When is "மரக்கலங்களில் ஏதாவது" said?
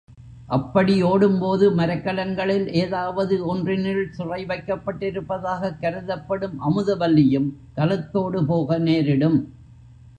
1.71-3.45